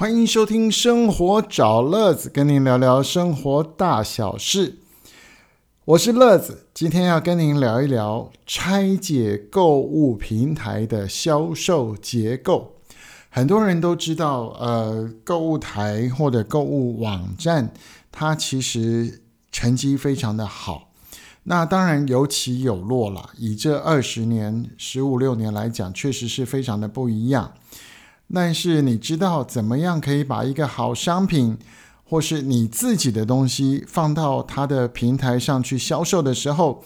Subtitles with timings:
[0.00, 4.78] 欢迎收听《生活找乐子》，跟您聊聊生活大小事。
[5.84, 12.76] 我是乐子，今天要跟您聊一聊拆解购物平台的销售结构。
[13.28, 17.70] 很多人都知道，呃，购物台或者购物网站，
[18.10, 19.20] 它其实
[19.52, 20.92] 成绩非常的好。
[21.42, 23.28] 那当然有起有落了。
[23.36, 27.52] 以这二十年、十五六年来讲，确实是非常的不一样。
[28.32, 31.58] 但是你知道怎么样可以把一个好商品，
[32.04, 36.84] 或是你自己的东西放到它的平台上去销售的时候，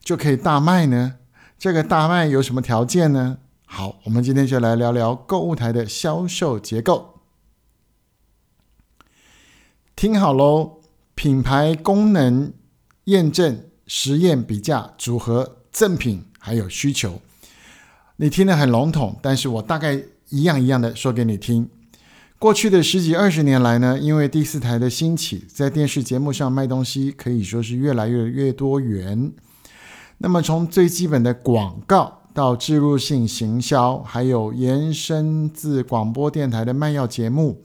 [0.00, 1.16] 就可以大卖呢？
[1.58, 3.38] 这个大卖有什么条件呢？
[3.66, 7.20] 好，我们今天就来聊聊购物台的销售结构。
[9.94, 10.80] 听好喽，
[11.14, 12.52] 品牌功能
[13.04, 17.20] 验证、实验比价、组合、赠品，还有需求。
[18.16, 20.02] 你听得很笼统，但是我大概。
[20.30, 21.68] 一样一样的说给你听。
[22.38, 29.32] 过去的十几二十年来呢，因为第四台的兴起，在电视节目上卖东西可以说是越来越越多元。
[30.18, 37.62] 那么从最基本的广告到植入性行销，还有延伸自广播电台的卖药节目，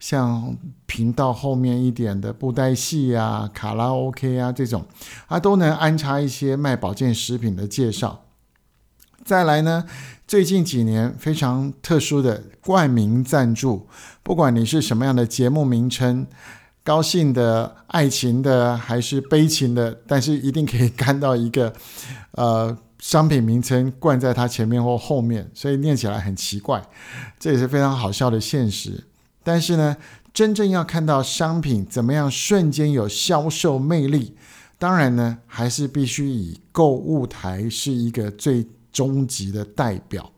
[0.00, 0.56] 像
[0.86, 4.86] 频道后面一点的布袋戏啊、卡拉 OK 啊这种，
[5.26, 8.24] 啊都能安插一些卖保健食品的介绍。
[9.28, 9.84] 再来呢？
[10.26, 13.86] 最近几年非常特殊的冠名赞助，
[14.22, 16.26] 不管你是什么样的节目名称，
[16.82, 21.74] 高兴的、爱情的还是悲情的，但是一定可以看到一个
[22.30, 26.82] 呃商品名称冠在它前面或后面，所以念起来很奇怪，
[27.38, 29.04] 这也是非常好笑的现实。
[29.44, 29.98] 但是呢，
[30.32, 34.34] 真正要看到商品怎么样瞬间有销售魅力，
[34.78, 38.66] 当然呢，还是必须以购物台是一个最。
[38.98, 40.32] 终极的代表。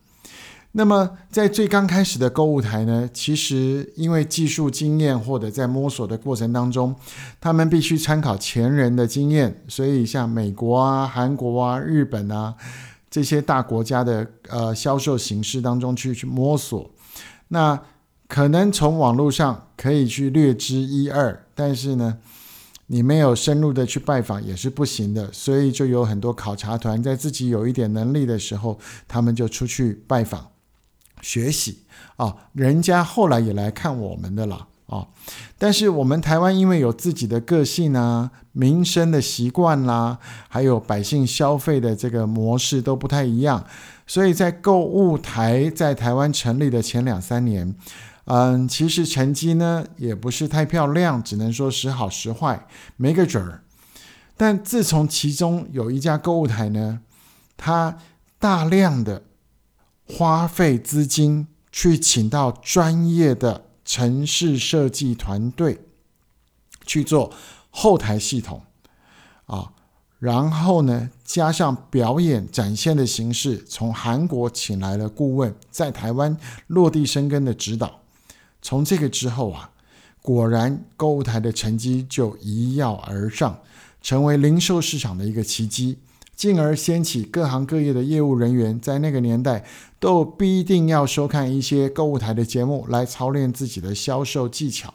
[0.72, 6.94] 那么，在最刚开始的购物台呢，其实因为技术经验或者在摸索的过程当中，
[7.41, 12.54] 他们必须参考前人的经验，所以像美国啊、韩国啊、日本啊
[13.10, 16.91] 这些大国家的呃销售形式当中去去摸索。
[17.49, 17.81] 那
[18.28, 22.19] 可能从网络上可以去略知一二，但是呢。
[22.93, 30.49] 你没有深入的去拜访也是不行的，所以就有很多考察团在自己有一点能力的时候，他们就出去拜访
[31.23, 31.79] 学习
[32.17, 32.34] 啊。
[32.53, 35.06] 人家后来也来看我们的了啊。
[35.56, 40.19] 但是我们台湾因为有自己的个性啊、民生的习惯啦，
[40.49, 43.65] 还有百姓消费的这个模式都不太一样，
[44.05, 47.73] 所以在购物台在台湾成立的前两三年。
[48.33, 52.65] 嗯，其实成绩呢也不是太漂亮，只能说时好时坏，
[52.97, 53.65] 没个准儿。
[54.37, 57.01] 但自从其中有一家购物台呢，
[57.57, 57.99] 他
[58.39, 59.25] 大量的
[60.07, 65.81] 花费资金去请到专业的城市设计团队
[66.87, 67.33] 去做
[67.71, 68.62] 后台系统
[69.47, 69.73] 啊，
[70.21, 76.37] 然后呢加上表演展现的形式，从韩国请来了顾问，在台湾
[76.69, 78.00] 落地生根的指导。
[78.62, 79.71] 从这个之后啊，
[80.22, 83.59] 果然购物台的成绩就一跃而上，
[84.03, 85.98] 成为零售市场的一个奇迹，
[86.37, 89.65] 进而掀起各行各业的业务人员在那个年代
[89.99, 94.94] 都必定要收看一些购物台的节目，来操练自己的销售技巧。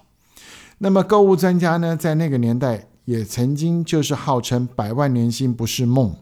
[0.79, 6.15] 那么购物专家呢，在那个年代也曾经就是号称百万年薪不是梦。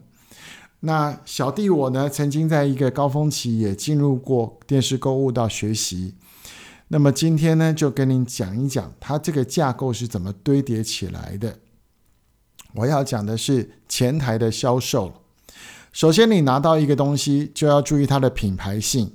[0.80, 6.14] 那小弟我呢，曾经在一个高峰期也进入过电视购物到学习。
[6.94, 11.58] 那么今天呢，就跟您讲一讲它这个架构是怎么堆叠起来的。
[12.72, 15.12] 我要讲的是前台的销售。
[15.92, 19.12] 首先，你拿到一个东西，就要注意它的品牌性。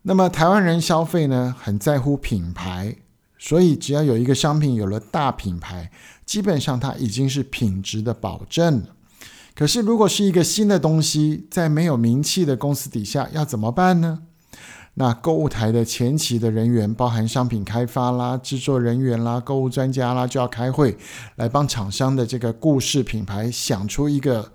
[0.00, 2.96] 那么台湾人消费呢，很在乎品牌，
[3.38, 5.92] 所以只要有一个商品有了大品牌，
[6.24, 8.96] 基本上它已经是品质的保证了。
[9.54, 14.22] 可是，如果是一个新的东西，在没有名气的公司底下，要怎么办呢？
[14.96, 20.96] 那购物台的前期的人员，包含商品开发啦、制作人员啦、购物专家啦，就要开会
[21.34, 24.52] 来帮厂商的这个故事品牌想出一个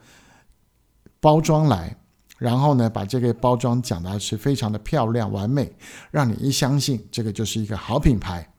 [1.19, 1.97] 包装来，
[2.37, 5.73] 然后呢，把这个包装讲的是非常的漂亮完美，
[6.09, 8.49] 让你一相信这个就是一个好品牌。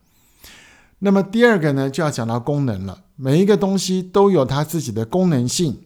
[0.98, 5.80] 那么第二个呢，就要讲到功能了，每一个东西都有它自己的功能性，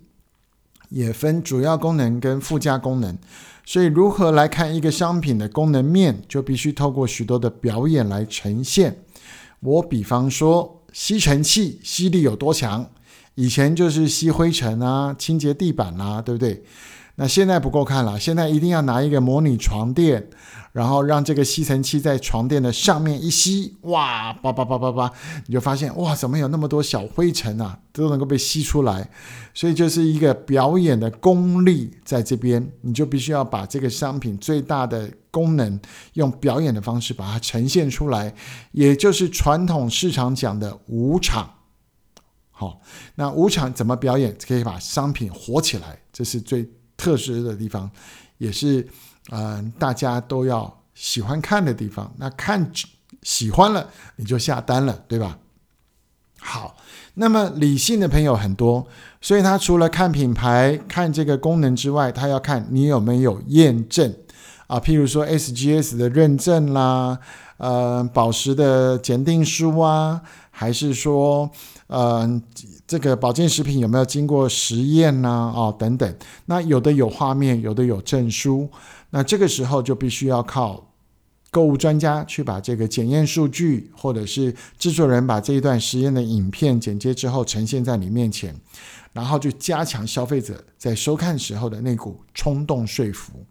[0.89, 3.17] 也分主要功能跟附加功能。
[3.67, 9.05] 所以，如何来看一个商品的功能面，就必须透过许多的表演来呈现。
[9.61, 12.91] 我比方说，吸尘器吸力有多强？
[13.37, 16.63] 以前就是吸灰尘啊、清洁地板啊，对不对？
[17.17, 20.29] 那现在不够看了，现在一定要拿一个模拟床垫，
[20.73, 25.13] 然后让这个吸尘器在床垫的上面一吸，哇，叭叭叭叭叭，
[25.47, 29.09] 你就发现哇，怎么有那么多小灰尘啊，都能够被吸出来。
[29.55, 35.79] 所以就是一个表演的功力在这边，你就必须要把这个商品最大的功能
[36.15, 38.35] 用表演的方式把它呈现出来，
[38.73, 41.49] 也就是传统市场讲的舞场。
[42.51, 42.81] 好，
[43.15, 46.01] 那舞场怎么表演可以把商品火起来？
[46.13, 46.69] 这是最。
[47.05, 47.91] 特殊的地方，
[48.39, 48.87] 也是
[49.31, 52.13] 嗯大家都要喜欢看的地方。
[52.19, 52.71] 那看
[53.23, 55.39] 喜欢了，你就下单了，对吧？
[56.41, 56.77] 好，
[57.15, 58.87] 那么理性的朋友很多，
[59.21, 64.15] 所以他除了看品牌、看这个功能之外，他要看你有没有验证
[64.67, 67.19] 啊，譬如说 SGS 的认证啦，
[67.57, 70.21] 呃，宝石的鉴定书啊，
[70.51, 71.51] 还是说
[71.87, 72.43] 呃。
[72.87, 75.51] 这个保健食品有没有经过实验呢？
[75.57, 76.15] 哦，等等，
[76.45, 78.69] 那有的有画面，有的有证书，
[79.09, 80.93] 那这个时候就必须要靠
[81.51, 88.55] 购物专家去把这个检验数据，或者是制作人把这一段实验的影片剪接之后呈现在你面前，
[89.15, 93.47] 然后就加强消费者在收看时候的那股冲动说服。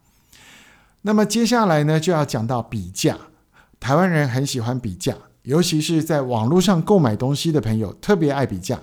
[1.02, 3.18] 那么接下来呢，就要讲到比价，
[3.84, 8.80] 台湾人很喜欢比价，尤其是在网络上购买东西的朋友特别爱比价。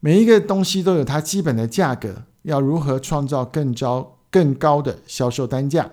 [0.00, 5.92] 每一个东西都有它基本的价格，要如何创造更高、更高的销售单价？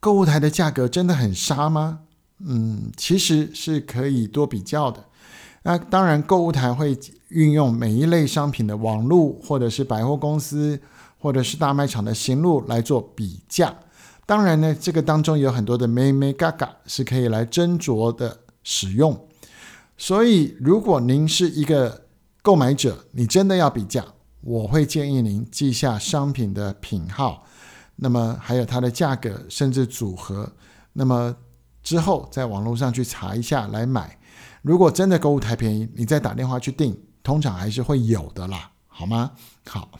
[0.00, 1.98] 购物台的价格真的很杀吗？
[2.38, 5.04] 嗯，其实是可以多比较的。
[5.64, 6.98] 那当然，购物台会
[7.28, 10.80] 运用每一类商品的网络，或者是百货公司，
[11.18, 13.74] 或者是大卖场的行路来做比价。
[14.32, 19.28] 当然呢，这个当中有很多的咩咩嘎嘎是可以来斟酌的使用。
[19.98, 22.06] 所以，如果您是一个
[22.40, 24.02] 购买者，你真的要比价，
[24.40, 27.44] 我会建议您记下商品的品号，
[27.96, 30.50] 那么还有它的价格，甚至组合，
[30.94, 31.36] 那么
[31.82, 34.18] 之后在网络上去查一下来买。
[34.62, 39.32] 如果真的购物太便宜，你再打电话去订，通常还是会有的啦，好吗？
[39.68, 39.90] 好，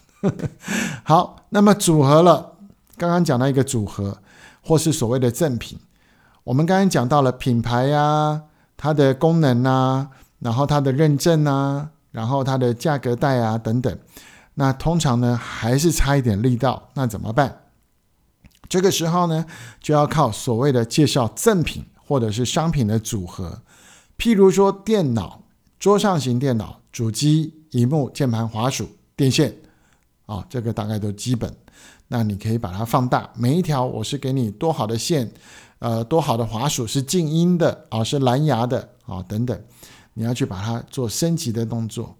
[1.04, 2.51] 好，那么组合了，
[3.08, 4.18] 刚刚讲到一个组合，
[4.62, 5.78] 或是所谓的赠品，
[6.44, 8.42] 我们刚刚讲到了品牌呀，
[8.76, 11.90] 它的功能啊，然后它的认证啊。
[12.12, 13.98] 然后它的价格带啊等等，
[14.56, 17.60] 那通常呢还是差一点力道，那怎么办？
[18.68, 19.46] 这个时候呢
[19.80, 23.62] 就要靠所谓的介绍赠品或者是商品的组合，
[24.18, 25.44] 譬如说电脑、
[25.78, 29.56] 桌上型电脑、主机、荧幕、键盘、滑鼠、电线，
[30.32, 31.54] 啊，这个大概都基本。
[32.08, 35.30] 那你可以把它放大，每一条我是给你多好的线，
[35.78, 39.58] 呃，多好的滑鼠是静音的啊，是蓝牙的啊，等等。
[40.14, 42.14] 你要去把它做升级的动作，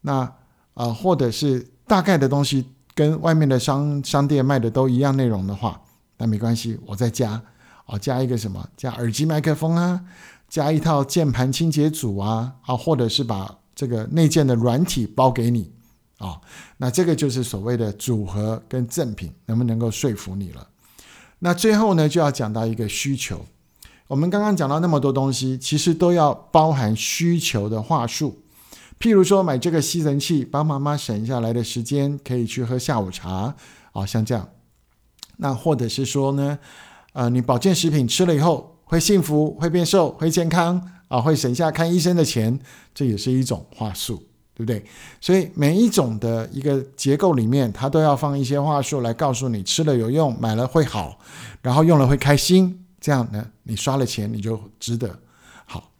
[0.00, 0.32] 那
[0.74, 5.78] 啊，或者是大概的东西跟外面的商商店卖的都一样内容的话，
[6.16, 7.42] 那没关系，我再加
[7.84, 8.66] 啊，加一个什么？
[8.78, 10.00] 加耳机麦克风啊，
[10.48, 15.70] 加一套键盘清洁组啊，啊，或者是把这个内建的软体包给你
[16.18, 16.40] 啊，
[16.76, 20.68] 那这个就是所谓的组合跟赠品，能不能够说服你了？
[21.40, 23.46] 那最后呢，就要讲到一个需求。
[24.08, 28.42] 我们刚刚讲到那么多东西，其实都要包含需求的话术。
[28.98, 33.54] 譬如说，买这个吸尘器，帮妈妈省下来的时间，可以去喝下午茶
[33.92, 34.48] 啊，像这样。
[35.36, 36.58] 那或者是说呢，
[37.12, 42.58] 呃，你保健食品吃了以后会幸福、会变瘦、会健康啊，会省下看医生的钱，
[42.92, 44.24] 这也是一种话术，
[44.58, 44.84] 对不对？
[45.20, 51.20] 所以每一种的一个结构里面，它都要放一些话术来告诉你，吃了有用，买了会好，
[51.62, 52.84] 然后用了会开心。
[53.00, 55.16] 这样呢，你刷了钱你就值得。
[55.64, 55.92] 好，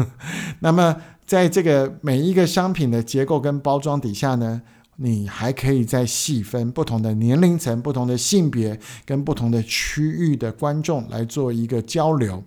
[0.60, 4.60] 那么在这个每一个商品的结构跟包装底下呢，
[4.96, 12.44] 你还可以再细分不同的年龄层、不同的性别跟不同的区域的观众来做一个交流。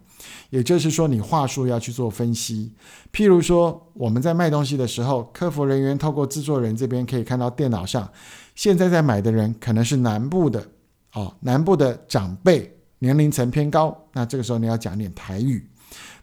[0.50, 2.74] 也就是说，你话术要去做分析。
[3.12, 8.10] 譬如说，我们在卖东西的时候，客服人员透过制作人这边可以看到电脑上，
[8.56, 10.66] 现在在买的人可能是南部的
[11.14, 12.72] 哦，南部的长辈。
[13.00, 15.70] 年龄层偏高，那这个时候你要讲点台语。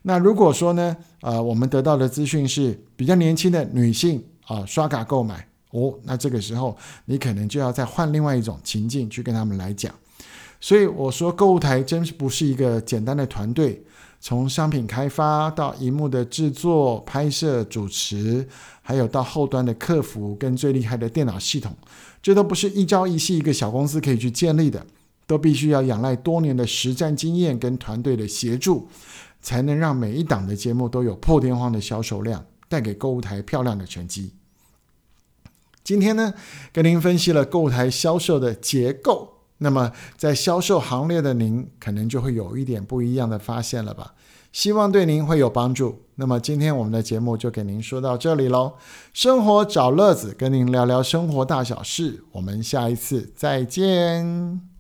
[0.01, 9.95] 那如果说呢，呃，我们得到的资讯是比较年轻的女性啊，刷卡购买哦，那这个时候你可能就要再换另外一种情境去跟他们来讲。
[10.61, 13.85] 所以我说，购物台真是不是一个简单的团队，
[14.25, 18.49] 从商品开发到荧幕的制作、拍摄、主持，
[18.81, 21.76] 还有到后端的客服跟最厉害的电脑系统，
[22.23, 24.87] 这都不是一朝一夕一个小公司可以去建立的。
[25.25, 28.88] 都必须要仰赖多年的实战经验跟团队的协助，
[29.41, 34.33] 才能让每一档的节目都有破天荒的销售量，带给购物台漂亮的成绩。
[35.83, 36.35] 今天呢，
[36.73, 39.32] 跟您分析了购物台销售的结构。
[39.62, 44.12] 那么，在销售行列的您，可能就会有一点不一样的发现了吧？
[44.52, 46.02] 希望对您会有帮助。
[46.16, 48.75] 那么，今天我们的节目就给您说到这里喽。
[49.14, 52.25] 生活找乐子，跟您聊聊生活大小事。
[52.33, 54.72] 我们下一次再见。